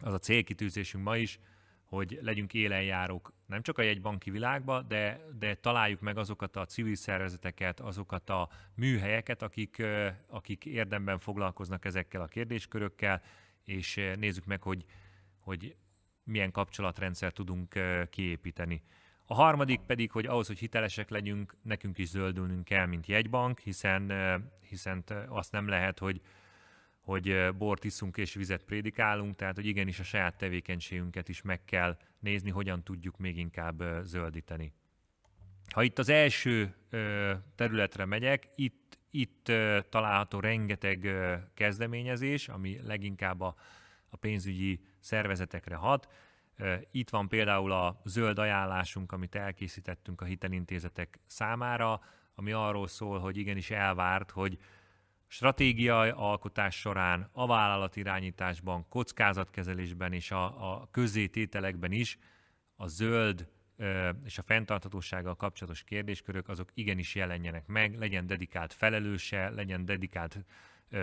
az 0.00 0.12
a 0.12 0.18
célkitűzésünk 0.18 1.04
ma 1.04 1.16
is, 1.16 1.38
hogy 1.84 2.18
legyünk 2.22 2.54
élenjárók 2.54 3.32
nem 3.46 3.62
csak 3.62 3.78
a 3.78 3.82
jegybanki 3.82 4.30
világba, 4.30 4.82
de, 4.82 5.20
de 5.38 5.54
találjuk 5.54 6.00
meg 6.00 6.18
azokat 6.18 6.56
a 6.56 6.64
civil 6.64 6.94
szervezeteket, 6.94 7.80
azokat 7.80 8.30
a 8.30 8.48
műhelyeket, 8.74 9.42
akik, 9.42 9.82
akik 10.26 10.64
érdemben 10.64 11.18
foglalkoznak 11.18 11.84
ezekkel 11.84 12.20
a 12.20 12.26
kérdéskörökkel, 12.26 13.22
és 13.64 14.00
nézzük 14.18 14.44
meg, 14.44 14.62
hogy, 14.62 14.84
hogy 15.38 15.76
milyen 16.24 16.50
kapcsolatrendszer 16.50 17.32
tudunk 17.32 17.78
kiépíteni. 18.10 18.82
A 19.26 19.34
harmadik 19.34 19.80
pedig, 19.80 20.10
hogy 20.10 20.26
ahhoz, 20.26 20.46
hogy 20.46 20.58
hitelesek 20.58 21.10
legyünk, 21.10 21.56
nekünk 21.62 21.98
is 21.98 22.08
zöldülnünk 22.08 22.64
kell, 22.64 22.86
mint 22.86 23.06
jegybank, 23.06 23.58
hiszen, 23.58 24.12
hiszen 24.68 25.04
azt 25.28 25.52
nem 25.52 25.68
lehet, 25.68 25.98
hogy, 25.98 26.20
hogy 27.00 27.54
bort 27.54 27.84
iszunk 27.84 28.16
és 28.16 28.34
vizet 28.34 28.64
prédikálunk, 28.64 29.36
tehát 29.36 29.54
hogy 29.54 29.66
igenis 29.66 30.00
a 30.00 30.04
saját 30.04 30.36
tevékenységünket 30.36 31.28
is 31.28 31.42
meg 31.42 31.64
kell 31.64 31.96
nézni, 32.18 32.50
hogyan 32.50 32.82
tudjuk 32.82 33.18
még 33.18 33.38
inkább 33.38 33.82
zöldíteni. 34.02 34.72
Ha 35.72 35.82
itt 35.82 35.98
az 35.98 36.08
első 36.08 36.74
területre 37.54 38.04
megyek, 38.04 38.48
itt, 38.54 38.98
itt 39.10 39.52
található 39.88 40.40
rengeteg 40.40 41.08
kezdeményezés, 41.54 42.48
ami 42.48 42.80
leginkább 42.82 43.40
a, 43.40 43.54
a 44.08 44.16
pénzügyi 44.16 44.80
szervezetekre 45.00 45.74
hat. 45.74 46.12
Itt 46.90 47.10
van 47.10 47.28
például 47.28 47.72
a 47.72 48.00
zöld 48.04 48.38
ajánlásunk, 48.38 49.12
amit 49.12 49.34
elkészítettünk 49.34 50.20
a 50.20 50.24
hitelintézetek 50.24 51.20
számára, 51.26 52.00
ami 52.34 52.52
arról 52.52 52.86
szól, 52.86 53.18
hogy 53.18 53.36
igenis 53.36 53.70
elvárt, 53.70 54.30
hogy 54.30 54.58
stratégiai 55.26 56.10
alkotás 56.14 56.80
során, 56.80 57.28
a 57.32 57.46
vállalatirányításban, 57.46 58.88
kockázatkezelésben 58.88 60.12
és 60.12 60.30
a, 60.30 60.72
a 60.72 60.88
közzétételekben 60.90 61.92
is 61.92 62.18
a 62.76 62.86
zöld 62.86 63.48
és 64.24 64.38
a 64.38 64.42
fenntarthatósággal 64.42 65.36
kapcsolatos 65.36 65.82
kérdéskörök 65.82 66.48
azok 66.48 66.70
igenis 66.74 67.14
jelenjenek 67.14 67.66
meg, 67.66 67.98
legyen 67.98 68.26
dedikált 68.26 68.72
felelőse, 68.72 69.50
legyen 69.50 69.84
dedikált 69.84 70.44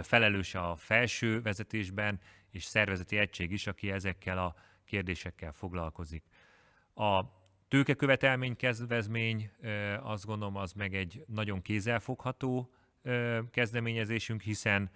felelőse 0.01 0.60
a 0.60 0.75
felső 0.75 1.41
vezetésben, 1.41 2.20
és 2.51 2.63
szervezeti 2.63 3.18
egység 3.18 3.51
is, 3.51 3.68
aki 3.68 3.91
ezekkel 3.91 4.38
a 4.38 4.56
kérdésekkel 4.89 5.51
foglalkozik. 5.51 6.24
A 6.96 7.24
tőkekövetelmény 7.67 8.55
kezdvezmény, 8.55 9.51
azt 10.01 10.25
gondolom, 10.25 10.55
az 10.55 10.74
meg 10.74 10.96
egy 10.96 11.24
nagyon 11.27 11.62
kézzelfogható 11.62 12.74
kezdeményezésünk, 13.51 14.41
hiszen 14.41 14.89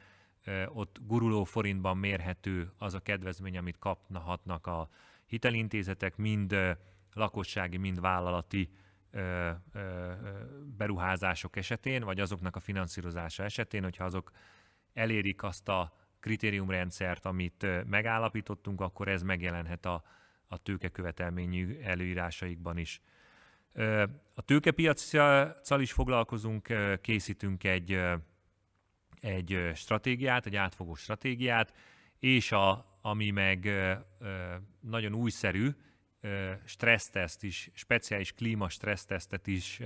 ott 0.67 0.97
guruló 1.01 1.43
forintban 1.43 1.97
mérhető 1.97 2.71
az 2.77 2.93
a 2.93 2.99
kedvezmény, 2.99 3.57
amit 3.57 3.79
kaphatnak 3.79 4.67
a 4.67 4.89
hitelintézetek, 5.25 6.15
mind 6.15 6.55
lakossági, 7.13 7.77
mind 7.77 7.99
vállalati 7.99 8.69
beruházások 10.77 11.55
esetén, 11.55 12.03
vagy 12.03 12.19
azoknak 12.19 12.55
a 12.55 12.59
finanszírozása 12.59 13.43
esetén, 13.43 13.83
hogyha 13.83 14.03
azok 14.03 14.31
elérik 14.93 15.43
azt 15.43 15.69
a 15.69 15.93
kritériumrendszert, 16.23 17.25
amit 17.25 17.65
megállapítottunk, 17.89 18.81
akkor 18.81 19.07
ez 19.07 19.21
megjelenhet 19.21 19.85
a, 19.85 20.03
a 20.47 20.57
tőkekövetelményű 20.57 21.79
előírásaikban 21.81 22.77
is. 22.77 23.01
A 24.33 24.41
tőkepiacsal 24.41 25.81
is 25.81 25.91
foglalkozunk, 25.91 26.67
készítünk 27.01 27.63
egy, 27.63 27.99
egy 29.19 29.71
stratégiát, 29.75 30.45
egy 30.45 30.55
átfogó 30.55 30.95
stratégiát, 30.95 31.73
és 32.19 32.51
a, 32.51 32.97
ami 33.01 33.29
meg 33.29 33.69
nagyon 34.79 35.13
újszerű, 35.13 35.69
stresszteszt 36.65 37.43
is, 37.43 37.69
speciális 37.73 38.31
klíma 38.31 38.69
stressztesztet 38.69 39.47
is 39.47 39.79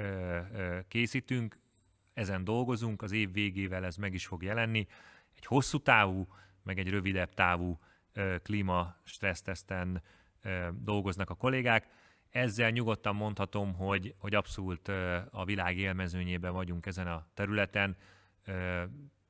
készítünk, 0.88 1.58
ezen 2.13 2.44
dolgozunk, 2.44 3.01
az 3.01 3.12
év 3.12 3.32
végével 3.32 3.86
ez 3.86 3.96
meg 3.96 4.13
is 4.13 4.25
fog 4.25 4.44
jelenni, 4.44 4.88
egy 5.38 5.46
hosszú 5.46 5.77
távú, 5.77 6.27
meg 6.63 6.79
egy 6.79 6.89
rövidebb 6.89 7.34
távú 7.34 7.79
klíma 8.41 8.96
stressztesten 9.03 10.03
dolgoznak 10.72 11.29
a 11.29 11.36
kollégák. 11.36 11.88
Ezzel 12.29 12.70
nyugodtan 12.70 13.15
mondhatom, 13.15 13.74
hogy, 13.74 14.15
hogy 14.17 14.36
abszolút 14.36 14.88
a 15.32 15.46
világ 15.46 15.77
élmezőnyében 15.77 16.53
vagyunk 16.53 16.86
ezen 16.86 17.08
a 17.08 17.27
területen. 17.34 17.98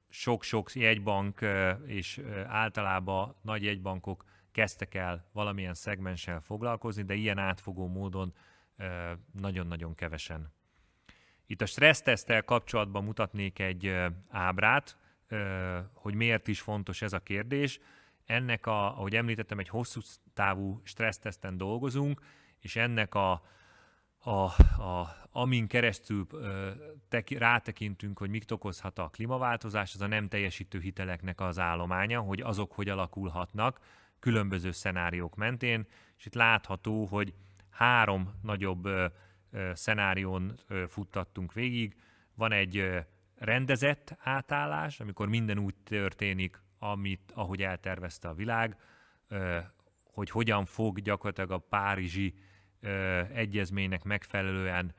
Sok-sok 0.10 0.74
jegybank 0.74 1.42
és 1.86 2.22
általában 2.48 3.36
nagy 3.42 3.64
jegybankok 3.64 4.24
kezdtek 4.52 4.94
el 4.94 5.30
valamilyen 5.32 5.74
szegmenssel 5.74 6.42
foglalkozni, 6.42 7.04
de 7.04 7.14
ilyen 7.14 7.38
átfogó 7.38 7.88
módon 7.88 8.34
nagyon-nagyon 9.32 9.96
kevesen. 9.96 10.54
Itt 11.46 11.62
a 11.62 11.66
stressztesztel 11.66 12.44
kapcsolatban 12.44 13.04
mutatnék 13.04 13.60
egy 13.60 13.96
ábrát, 14.30 14.98
hogy 15.94 16.14
miért 16.14 16.48
is 16.48 16.62
fontos 16.62 17.02
ez 17.02 17.14
a 17.14 17.20
kérdés. 17.20 17.80
Ennek, 18.26 18.66
a, 18.66 18.98
ahogy 18.98 19.16
említettem, 19.16 19.60
egy 19.60 19.70
hosszú 19.70 20.02
távú 20.34 20.82
stressztesten 20.84 21.58
dolgozunk, 21.58 22.22
és 22.60 22.76
ennek 22.76 23.16
a, 23.16 23.42
a, 24.18 24.32
a, 24.32 25.16
amin 25.32 25.68
keresztül 25.68 26.28
teki, 27.10 27.38
rátekintünk, 27.38 28.20
hogy 28.20 28.30
mit 28.30 28.52
okozhat 28.52 29.00
a 29.00 29.10
klímaváltozás, 29.10 29.94
az 29.94 30.02
a 30.02 30.08
nem 30.08 30.28
teljesítő 30.28 30.80
hiteleknek 30.80 31.42
az 31.42 31.60
állománya, 31.60 32.20
hogy 32.20 32.42
azok 32.42 32.72
hogy 32.72 32.90
alakulhatnak 32.90 33.80
különböző 34.20 34.72
szenáriók 34.72 35.36
mentén, 35.36 35.88
és 36.18 36.26
itt 36.26 36.34
látható, 36.34 37.06
hogy 37.06 37.34
három 37.70 38.34
nagyobb 38.42 38.90
szenárión 39.74 40.54
futtattunk 40.88 41.54
végig. 41.54 41.96
Van 42.36 42.52
egy 42.52 43.06
rendezett 43.38 44.16
átállás, 44.20 45.00
amikor 45.00 45.28
minden 45.28 45.60
úgy 45.60 45.76
történik, 45.76 46.62
amit, 46.80 47.32
ahogy 47.34 47.62
eltervezte 47.62 48.28
a 48.28 48.34
világ, 48.34 48.78
hogy 50.04 50.30
hogyan 50.30 50.66
fog 50.66 51.02
gyakorlatilag 51.02 51.52
a 51.52 51.58
párizsi 51.58 52.34
egyezménynek 53.34 54.04
megfelelően 54.04 54.94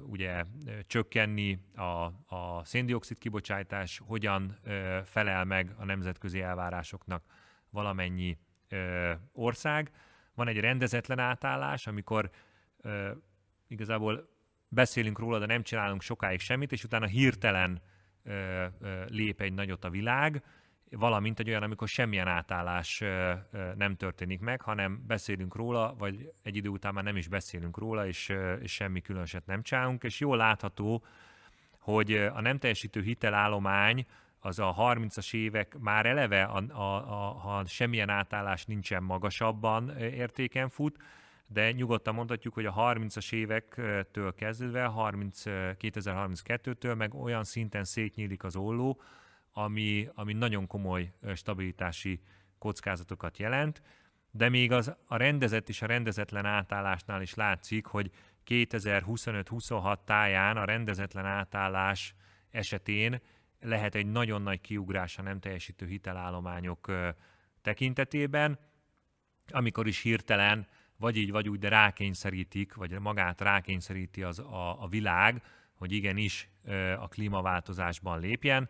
ugye 0.00 0.44
csökkenni 0.86 1.58
a, 1.74 2.04
a 2.36 2.64
széndiokszid 2.64 3.18
kibocsátás, 3.18 4.00
hogyan 4.06 4.58
felel 5.04 5.44
meg 5.44 5.74
a 5.76 5.84
nemzetközi 5.84 6.40
elvárásoknak 6.40 7.24
valamennyi 7.70 8.38
ország. 9.32 9.90
Van 10.34 10.48
egy 10.48 10.60
rendezetlen 10.60 11.18
átállás, 11.18 11.86
amikor 11.86 12.30
igazából 13.66 14.28
beszélünk 14.68 15.18
róla, 15.18 15.38
de 15.38 15.46
nem 15.46 15.62
csinálunk 15.62 16.02
sokáig 16.02 16.40
semmit, 16.40 16.72
és 16.72 16.84
utána 16.84 17.06
hirtelen 17.06 17.82
lép 19.06 19.40
egy 19.40 19.52
nagyot 19.52 19.84
a 19.84 19.90
világ, 19.90 20.42
valamint 20.90 21.38
egy 21.38 21.48
olyan, 21.48 21.62
amikor 21.62 21.88
semmilyen 21.88 22.28
átállás 22.28 23.02
nem 23.76 23.96
történik 23.96 24.40
meg, 24.40 24.60
hanem 24.60 25.04
beszélünk 25.06 25.54
róla, 25.54 25.94
vagy 25.98 26.32
egy 26.42 26.56
idő 26.56 26.68
után 26.68 26.94
már 26.94 27.04
nem 27.04 27.16
is 27.16 27.28
beszélünk 27.28 27.78
róla, 27.78 28.06
és, 28.06 28.32
és 28.60 28.72
semmi 28.72 29.00
különöset 29.00 29.46
nem 29.46 29.62
csinálunk, 29.62 30.02
és 30.02 30.20
jól 30.20 30.36
látható, 30.36 31.04
hogy 31.78 32.12
a 32.12 32.40
nem 32.40 32.58
teljesítő 32.58 33.02
hitelállomány 33.02 34.06
az 34.40 34.58
a 34.58 34.74
30-as 34.78 35.34
évek 35.34 35.78
már 35.78 36.06
eleve, 36.06 36.42
a, 36.42 36.64
a, 36.68 36.94
a, 36.94 37.32
ha 37.32 37.66
semmilyen 37.66 38.08
átállás 38.08 38.64
nincsen 38.64 39.02
magasabban 39.02 39.96
értéken 39.98 40.68
fut, 40.68 40.96
de 41.50 41.72
nyugodtan 41.72 42.14
mondhatjuk, 42.14 42.54
hogy 42.54 42.66
a 42.66 42.74
30-as 42.74 43.32
évektől 43.32 44.34
kezdve, 44.34 44.84
30, 44.84 45.42
2032-től 45.46 46.96
meg 46.96 47.14
olyan 47.14 47.44
szinten 47.44 47.84
szétnyílik 47.84 48.44
az 48.44 48.56
olló, 48.56 49.00
ami, 49.52 50.08
ami 50.14 50.32
nagyon 50.32 50.66
komoly 50.66 51.12
stabilitási 51.34 52.20
kockázatokat 52.58 53.38
jelent, 53.38 53.82
de 54.30 54.48
még 54.48 54.72
az, 54.72 54.94
a 55.06 55.16
rendezett 55.16 55.68
és 55.68 55.82
a 55.82 55.86
rendezetlen 55.86 56.44
átállásnál 56.44 57.22
is 57.22 57.34
látszik, 57.34 57.86
hogy 57.86 58.10
2025-26 58.46 59.96
táján 60.04 60.56
a 60.56 60.64
rendezetlen 60.64 61.26
átállás 61.26 62.14
esetén 62.50 63.20
lehet 63.60 63.94
egy 63.94 64.06
nagyon 64.06 64.42
nagy 64.42 64.60
kiugrás 64.60 65.18
a 65.18 65.22
nem 65.22 65.40
teljesítő 65.40 65.86
hitelállományok 65.86 66.92
tekintetében, 67.62 68.58
amikor 69.50 69.86
is 69.86 70.00
hirtelen 70.00 70.68
vagy 70.98 71.16
így, 71.16 71.30
vagy 71.30 71.48
úgy, 71.48 71.58
de 71.58 71.68
rákényszerítik, 71.68 72.74
vagy 72.74 72.98
magát 72.98 73.40
rákényszeríti 73.40 74.22
az 74.22 74.38
a, 74.38 74.82
a 74.82 74.88
világ, 74.88 75.42
hogy 75.74 75.92
igenis 75.92 76.48
a 76.98 77.08
klímaváltozásban 77.08 78.20
lépjen. 78.20 78.68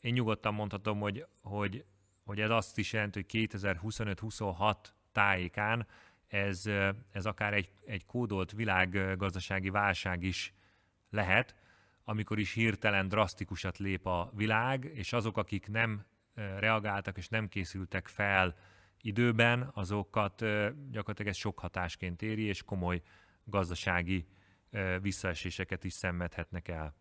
Én 0.00 0.12
nyugodtan 0.12 0.54
mondhatom, 0.54 1.00
hogy, 1.00 1.26
hogy, 1.42 1.84
hogy 2.24 2.40
ez 2.40 2.50
azt 2.50 2.78
is 2.78 2.92
jelenti, 2.92 3.26
hogy 3.30 3.48
2025-26 3.50 4.74
tájékán 5.12 5.86
ez, 6.28 6.66
ez 7.12 7.26
akár 7.26 7.54
egy, 7.54 7.70
egy 7.86 8.06
kódolt 8.06 8.52
világgazdasági 8.52 9.70
válság 9.70 10.22
is 10.22 10.54
lehet, 11.10 11.54
amikor 12.04 12.38
is 12.38 12.52
hirtelen 12.52 13.08
drasztikusat 13.08 13.78
lép 13.78 14.06
a 14.06 14.30
világ, 14.34 14.90
és 14.94 15.12
azok, 15.12 15.36
akik 15.36 15.68
nem 15.68 16.04
reagáltak 16.34 17.16
és 17.16 17.28
nem 17.28 17.48
készültek 17.48 18.08
fel 18.08 18.56
időben, 19.00 19.70
azokat 19.74 20.44
gyakorlatilag 20.90 21.26
ez 21.26 21.36
sok 21.36 21.58
hatásként 21.58 22.22
éri, 22.22 22.42
és 22.42 22.62
komoly 22.62 23.02
gazdasági 23.44 24.26
visszaeséseket 25.00 25.84
is 25.84 25.92
szenvedhetnek 25.92 26.68
el. 26.68 26.94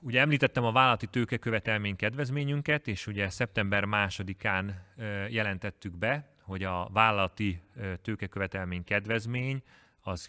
Ugye 0.00 0.20
említettem 0.20 0.64
a 0.64 0.72
vállalati 0.72 1.06
tőkekövetelmény 1.06 1.96
kedvezményünket, 1.96 2.88
és 2.88 3.06
ugye 3.06 3.28
szeptember 3.28 3.84
másodikán 3.84 4.86
jelentettük 5.28 5.96
be, 5.96 6.34
hogy 6.40 6.62
a 6.62 6.88
vállalati 6.92 7.62
tőkekövetelmény 8.02 8.84
kedvezmény 8.84 9.62
az 10.00 10.28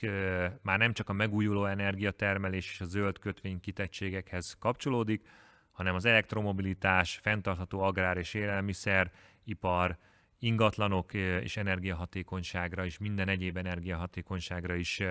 már 0.62 0.78
nem 0.78 0.94
csak 0.94 1.10
a 1.10 1.14
megújuló 1.14 1.66
energiatermelés 1.66 2.72
és 2.72 2.82
a 2.82 2.86
zöld 2.86 3.20
kötvény 3.20 3.60
kitettségekhez 3.60 4.56
kapcsolódik, 4.60 5.28
hanem 5.76 5.96
az 5.96 6.06
elektromobilitás, 6.06 7.20
fenntartható 7.22 7.80
agrár 7.82 8.18
és 8.18 8.34
élelmiszer, 8.34 9.12
ipar, 9.44 9.98
ingatlanok 10.40 11.14
és 11.14 11.58
energiahatékonyságra 11.58 12.86
és 12.86 12.98
minden 12.98 13.28
egyéb 13.28 13.58
energiahatékonyságra 13.58 14.76
is 14.76 15.02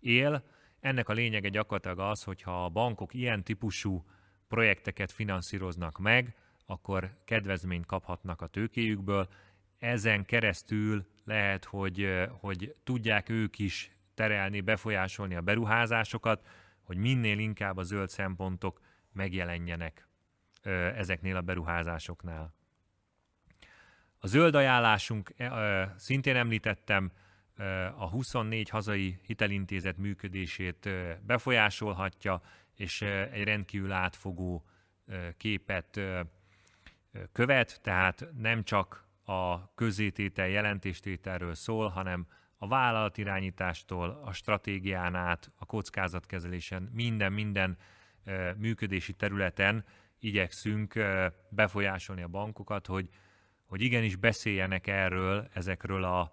él. 0.00 0.44
Ennek 0.80 1.08
a 1.08 1.12
lényege 1.12 1.48
gyakorlatilag 1.48 1.98
az, 1.98 2.22
hogyha 2.22 2.64
a 2.64 2.68
bankok 2.68 3.14
ilyen 3.14 3.42
típusú 3.42 4.04
projekteket 4.48 5.12
finanszíroznak 5.12 5.98
meg, 5.98 6.36
akkor 6.66 7.16
kedvezményt 7.24 7.86
kaphatnak 7.86 8.42
a 8.42 8.46
tőkéjükből. 8.46 9.28
Ezen 9.78 10.24
keresztül 10.24 11.06
lehet, 11.24 11.64
hogy, 11.64 12.26
hogy 12.40 12.74
tudják 12.84 13.28
ők 13.28 13.58
is 13.58 13.90
terelni, 14.14 14.60
befolyásolni 14.60 15.34
a 15.34 15.40
beruházásokat, 15.40 16.46
hogy 16.82 16.96
minél 16.96 17.38
inkább 17.38 17.76
a 17.76 17.82
zöld 17.82 18.08
szempontok 18.08 18.80
megjelenjenek 19.14 20.08
ezeknél 20.94 21.36
a 21.36 21.40
beruházásoknál. 21.40 22.54
A 24.18 24.26
zöld 24.26 24.54
ajánlásunk, 24.54 25.34
szintén 25.96 26.36
említettem, 26.36 27.12
a 27.96 28.08
24 28.08 28.68
hazai 28.68 29.18
hitelintézet 29.26 29.96
működését 29.96 30.88
befolyásolhatja, 31.26 32.42
és 32.74 33.02
egy 33.02 33.44
rendkívül 33.44 33.92
átfogó 33.92 34.64
képet 35.36 36.00
követ, 37.32 37.80
tehát 37.82 38.26
nem 38.38 38.62
csak 38.62 39.04
a 39.24 39.74
közététel 39.74 40.48
jelentéstételről 40.48 41.54
szól, 41.54 41.88
hanem 41.88 42.26
a 42.56 42.68
vállalatirányítástól, 42.68 44.20
a 44.24 44.32
stratégián 44.32 45.14
át, 45.14 45.50
a 45.56 45.64
kockázatkezelésen, 45.64 46.82
minden-minden 46.92 47.76
működési 48.56 49.12
területen 49.12 49.84
igyekszünk 50.18 50.98
befolyásolni 51.48 52.22
a 52.22 52.28
bankokat, 52.28 52.86
hogy, 52.86 53.08
hogy 53.66 53.80
igenis 53.80 54.16
beszéljenek 54.16 54.86
erről, 54.86 55.48
ezekről 55.52 56.04
a 56.04 56.32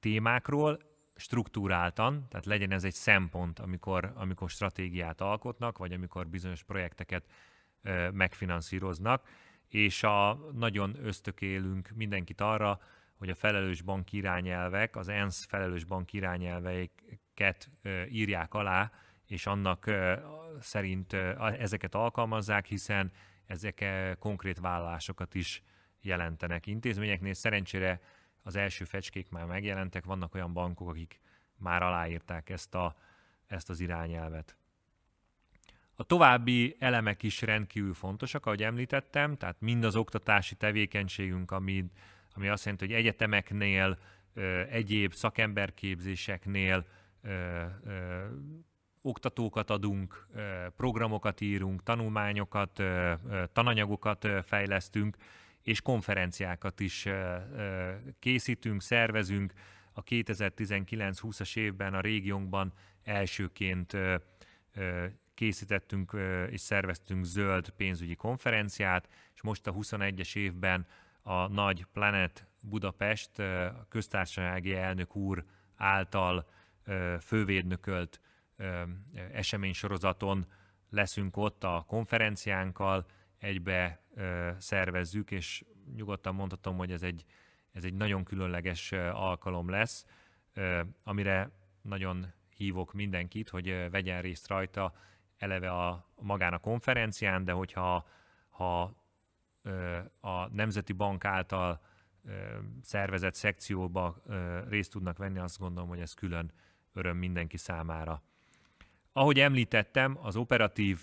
témákról, 0.00 0.78
struktúráltan, 1.14 2.26
tehát 2.28 2.46
legyen 2.46 2.70
ez 2.70 2.84
egy 2.84 2.94
szempont, 2.94 3.58
amikor, 3.58 4.12
amikor 4.14 4.50
stratégiát 4.50 5.20
alkotnak, 5.20 5.78
vagy 5.78 5.92
amikor 5.92 6.28
bizonyos 6.28 6.62
projekteket 6.62 7.24
megfinanszíroznak, 8.12 9.28
és 9.68 10.02
a, 10.02 10.34
nagyon 10.52 10.96
ösztökélünk 11.02 11.90
mindenkit 11.94 12.40
arra, 12.40 12.80
hogy 13.16 13.30
a 13.30 13.34
felelős 13.34 13.82
bank 13.82 14.12
irányelvek, 14.12 14.96
az 14.96 15.08
ENSZ 15.08 15.44
felelős 15.44 15.84
bank 15.84 16.12
irányelveiket 16.12 17.70
írják 18.08 18.54
alá, 18.54 18.92
és 19.30 19.46
annak 19.46 19.90
szerint 20.60 21.12
ezeket 21.38 21.94
alkalmazzák, 21.94 22.66
hiszen 22.66 23.12
ezek 23.46 23.84
konkrét 24.18 24.58
vállalásokat 24.58 25.34
is 25.34 25.62
jelentenek 26.00 26.66
intézményeknél. 26.66 27.34
Szerencsére 27.34 28.00
az 28.42 28.56
első 28.56 28.84
fecskék 28.84 29.30
már 29.30 29.44
megjelentek, 29.44 30.04
vannak 30.04 30.34
olyan 30.34 30.52
bankok, 30.52 30.88
akik 30.88 31.20
már 31.56 31.82
aláírták 31.82 32.50
ezt, 32.50 32.74
a, 32.74 32.96
ezt 33.46 33.70
az 33.70 33.80
irányelvet. 33.80 34.56
A 35.94 36.02
további 36.02 36.76
elemek 36.78 37.22
is 37.22 37.42
rendkívül 37.42 37.94
fontosak, 37.94 38.46
ahogy 38.46 38.62
említettem, 38.62 39.36
tehát 39.36 39.60
mind 39.60 39.84
az 39.84 39.96
oktatási 39.96 40.54
tevékenységünk, 40.54 41.50
ami, 41.50 41.84
ami 42.32 42.48
azt 42.48 42.64
jelenti, 42.64 42.86
hogy 42.86 42.94
egyetemeknél, 42.94 43.98
egyéb 44.68 45.12
szakemberképzéseknél 45.12 46.86
oktatókat 49.02 49.70
adunk, 49.70 50.26
programokat 50.76 51.40
írunk, 51.40 51.82
tanulmányokat, 51.82 52.82
tananyagokat 53.52 54.28
fejlesztünk, 54.44 55.16
és 55.62 55.80
konferenciákat 55.80 56.80
is 56.80 57.06
készítünk, 58.18 58.82
szervezünk. 58.82 59.52
A 59.92 60.02
2019-20-as 60.02 61.56
évben 61.56 61.94
a 61.94 62.00
régiónkban 62.00 62.72
elsőként 63.04 63.96
készítettünk 65.34 66.16
és 66.50 66.60
szerveztünk 66.60 67.24
zöld 67.24 67.70
pénzügyi 67.70 68.14
konferenciát, 68.14 69.08
és 69.34 69.42
most 69.42 69.66
a 69.66 69.72
21-es 69.72 70.36
évben 70.36 70.86
a 71.22 71.46
nagy 71.46 71.86
Planet 71.92 72.46
Budapest 72.62 73.38
a 73.38 73.86
köztársasági 73.88 74.74
elnök 74.74 75.16
úr 75.16 75.44
által 75.76 76.48
fővédnökölt 77.20 78.20
eseménysorozaton 79.32 80.46
leszünk 80.90 81.36
ott 81.36 81.64
a 81.64 81.84
konferenciánkkal, 81.86 83.06
egybe 83.38 84.02
szervezzük, 84.58 85.30
és 85.30 85.64
nyugodtan 85.94 86.34
mondhatom, 86.34 86.76
hogy 86.76 86.92
ez 86.92 87.02
egy, 87.02 87.24
ez 87.72 87.84
egy 87.84 87.94
nagyon 87.94 88.24
különleges 88.24 88.92
alkalom 89.12 89.68
lesz. 89.68 90.06
amire 91.02 91.50
nagyon 91.82 92.26
hívok 92.56 92.92
mindenkit, 92.92 93.48
hogy 93.48 93.90
vegyen 93.90 94.22
részt 94.22 94.48
rajta 94.48 94.94
eleve 95.36 95.70
a, 95.70 96.10
magán 96.14 96.52
a 96.52 96.58
konferencián, 96.58 97.44
de 97.44 97.52
hogyha 97.52 98.08
ha 98.48 98.82
a 100.20 100.48
Nemzeti 100.52 100.92
Bank 100.92 101.24
által 101.24 101.80
szervezett 102.82 103.34
szekcióba 103.34 104.22
részt 104.68 104.90
tudnak 104.90 105.18
venni, 105.18 105.38
azt 105.38 105.58
gondolom, 105.58 105.88
hogy 105.88 106.00
ez 106.00 106.14
külön 106.14 106.52
öröm 106.92 107.16
mindenki 107.16 107.56
számára. 107.56 108.22
Ahogy 109.20 109.40
említettem, 109.40 110.18
az 110.22 110.36
operatív 110.36 111.00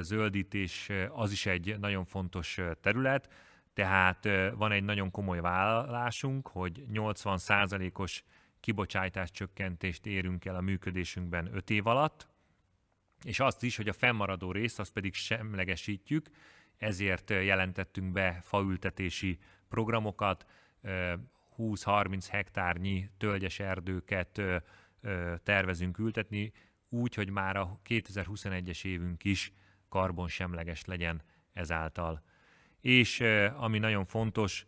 zöldítés 0.00 0.90
az 1.10 1.32
is 1.32 1.46
egy 1.46 1.78
nagyon 1.78 2.04
fontos 2.04 2.58
terület, 2.80 3.32
tehát 3.72 4.28
van 4.54 4.72
egy 4.72 4.84
nagyon 4.84 5.10
komoly 5.10 5.40
vállalásunk, 5.40 6.48
hogy 6.48 6.84
80%-os 6.92 8.24
kibocsátás 8.60 9.30
csökkentést 9.30 10.06
érünk 10.06 10.44
el 10.44 10.56
a 10.56 10.60
működésünkben 10.60 11.54
5 11.54 11.70
év 11.70 11.86
alatt, 11.86 12.28
és 13.24 13.40
azt 13.40 13.62
is, 13.62 13.76
hogy 13.76 13.88
a 13.88 13.92
fennmaradó 13.92 14.52
részt 14.52 14.78
azt 14.78 14.92
pedig 14.92 15.14
semlegesítjük, 15.14 16.26
ezért 16.76 17.30
jelentettünk 17.30 18.12
be 18.12 18.40
faültetési 18.42 19.38
programokat, 19.68 20.46
20-30 21.58 22.26
hektárnyi 22.30 23.10
tölgyes 23.18 23.60
erdőket 23.60 24.42
tervezünk 25.42 25.98
ültetni, 25.98 26.52
úgy, 26.88 27.14
hogy 27.14 27.30
már 27.30 27.56
a 27.56 27.80
2021-es 27.88 28.84
évünk 28.84 29.24
is 29.24 29.52
karbonsemleges 29.88 30.84
legyen 30.84 31.22
ezáltal. 31.52 32.22
És 32.80 33.20
ami 33.56 33.78
nagyon 33.78 34.04
fontos, 34.04 34.66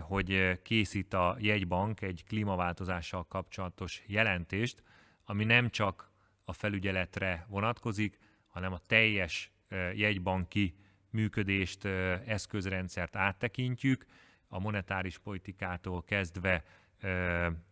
hogy 0.00 0.60
készít 0.62 1.14
a 1.14 1.36
jegybank 1.38 2.00
egy 2.00 2.24
klímaváltozással 2.26 3.24
kapcsolatos 3.24 4.02
jelentést, 4.06 4.82
ami 5.24 5.44
nem 5.44 5.70
csak 5.70 6.10
a 6.44 6.52
felügyeletre 6.52 7.46
vonatkozik, 7.48 8.18
hanem 8.46 8.72
a 8.72 8.80
teljes 8.86 9.52
jegybanki 9.94 10.74
működést, 11.10 11.84
eszközrendszert 12.26 13.16
áttekintjük, 13.16 14.06
a 14.48 14.58
monetáris 14.58 15.18
politikától 15.18 16.02
kezdve 16.02 16.64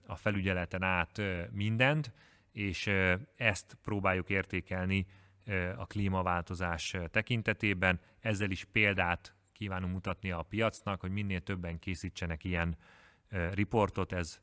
a 0.06 0.16
felügyeleten 0.16 0.82
át 0.82 1.20
mindent, 1.50 2.12
és 2.52 2.90
ezt 3.36 3.78
próbáljuk 3.82 4.30
értékelni 4.30 5.06
a 5.76 5.86
klímaváltozás 5.86 6.96
tekintetében. 7.10 8.00
Ezzel 8.20 8.50
is 8.50 8.64
példát 8.64 9.34
kívánunk 9.52 9.92
mutatni 9.92 10.30
a 10.30 10.42
piacnak, 10.42 11.00
hogy 11.00 11.10
minél 11.10 11.40
többen 11.40 11.78
készítsenek 11.78 12.44
ilyen 12.44 12.76
riportot. 13.52 14.12
Ez 14.12 14.40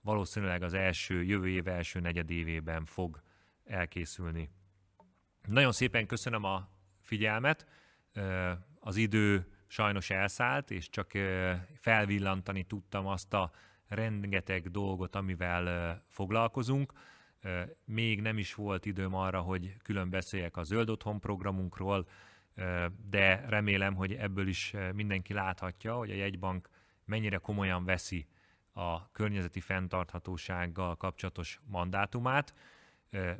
valószínűleg 0.00 0.62
az 0.62 0.74
első, 0.74 1.22
jövő 1.24 1.48
év 1.48 1.68
első 1.68 2.00
negyedévében 2.00 2.84
fog 2.84 3.22
elkészülni. 3.64 4.50
Nagyon 5.46 5.72
szépen 5.72 6.06
köszönöm 6.06 6.44
a 6.44 6.70
figyelmet. 7.00 7.66
Az 8.80 8.96
idő 8.96 9.52
sajnos 9.66 10.10
elszállt, 10.10 10.70
és 10.70 10.90
csak 10.90 11.10
felvillantani 11.74 12.64
tudtam 12.64 13.06
azt 13.06 13.34
a 13.34 13.50
rengeteg 13.88 14.70
dolgot, 14.70 15.14
amivel 15.14 16.02
foglalkozunk. 16.08 16.92
Még 17.84 18.20
nem 18.20 18.38
is 18.38 18.54
volt 18.54 18.86
időm 18.86 19.14
arra, 19.14 19.40
hogy 19.40 19.76
külön 19.82 20.10
beszéljek 20.10 20.56
a 20.56 20.62
Zöld 20.62 20.90
Otthon 20.90 21.20
programunkról, 21.20 22.08
de 23.10 23.44
remélem, 23.48 23.94
hogy 23.94 24.12
ebből 24.12 24.48
is 24.48 24.74
mindenki 24.94 25.32
láthatja, 25.32 25.94
hogy 25.94 26.10
a 26.10 26.14
jegybank 26.14 26.68
mennyire 27.04 27.36
komolyan 27.36 27.84
veszi 27.84 28.26
a 28.72 29.10
környezeti 29.10 29.60
fenntarthatósággal 29.60 30.96
kapcsolatos 30.96 31.60
mandátumát, 31.64 32.54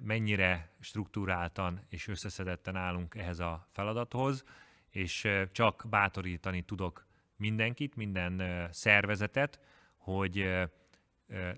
mennyire 0.00 0.72
struktúráltan 0.80 1.80
és 1.88 2.08
összeszedetten 2.08 2.76
állunk 2.76 3.14
ehhez 3.14 3.38
a 3.38 3.68
feladathoz, 3.72 4.44
és 4.90 5.28
csak 5.52 5.84
bátorítani 5.88 6.62
tudok 6.62 7.06
mindenkit, 7.36 7.96
minden 7.96 8.68
szervezetet, 8.72 9.60
hogy 9.96 10.68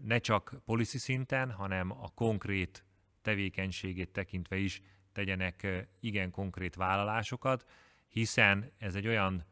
ne 0.03 0.19
csak 0.19 0.61
policy 0.65 0.99
szinten, 0.99 1.51
hanem 1.51 1.91
a 1.91 2.09
konkrét 2.15 2.85
tevékenységét 3.23 4.13
tekintve 4.13 4.57
is 4.57 4.83
tegyenek 5.13 5.87
igen 6.01 6.31
konkrét 6.31 6.75
vállalásokat, 6.75 7.65
hiszen 8.09 8.73
ez 8.79 8.95
egy 8.95 9.07
olyan 9.07 9.45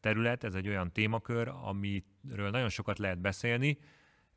terület, 0.00 0.44
ez 0.44 0.54
egy 0.54 0.68
olyan 0.68 0.92
témakör, 0.92 1.48
amiről 1.48 2.50
nagyon 2.50 2.68
sokat 2.68 2.98
lehet 2.98 3.18
beszélni, 3.18 3.78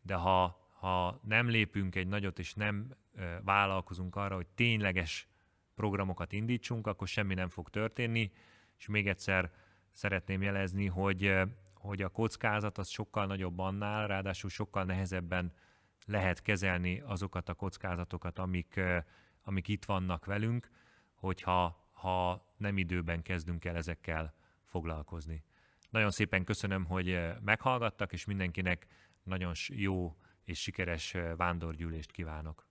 de 0.01 0.15
ha, 0.15 0.69
ha 0.79 1.19
nem 1.23 1.49
lépünk 1.49 1.95
egy 1.95 2.07
nagyot, 2.07 2.39
és 2.39 2.53
nem 2.53 2.95
vállalkozunk 3.43 4.15
arra, 4.15 4.35
hogy 4.35 4.47
tényleges 4.47 5.27
programokat 5.75 6.31
indítsunk, 6.31 6.87
akkor 6.87 7.07
semmi 7.07 7.33
nem 7.33 7.49
fog 7.49 7.69
történni, 7.69 8.31
és 8.77 8.87
még 8.87 9.07
egyszer 9.07 9.51
szeretném 9.91 10.41
jelezni, 10.41 10.85
hogy, 10.85 11.33
hogy 11.79 12.01
a 12.01 12.09
kockázat 12.09 12.77
az 12.77 12.87
sokkal 12.87 13.25
nagyobb 13.25 13.59
annál, 13.59 14.07
ráadásul 14.07 14.49
sokkal 14.49 14.83
nehezebben 14.83 15.53
lehet 16.05 16.41
kezelni 16.41 16.99
azokat 16.99 17.49
a 17.49 17.53
kockázatokat, 17.53 18.39
amik, 18.39 18.79
amik 19.43 19.67
itt 19.67 19.85
vannak 19.85 20.25
velünk, 20.25 20.69
hogyha 21.13 21.87
ha 21.91 22.45
nem 22.57 22.77
időben 22.77 23.21
kezdünk 23.21 23.65
el 23.65 23.75
ezekkel 23.75 24.33
foglalkozni. 24.65 25.43
Nagyon 25.89 26.11
szépen 26.11 26.43
köszönöm, 26.43 26.85
hogy 26.85 27.19
meghallgattak, 27.41 28.13
és 28.13 28.25
mindenkinek 28.25 28.87
nagyon 29.23 29.53
jó 29.67 30.17
és 30.43 30.61
sikeres 30.61 31.15
vándorgyűlést 31.37 32.11
kívánok. 32.11 32.68